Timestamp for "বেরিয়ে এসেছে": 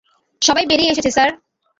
0.65-1.11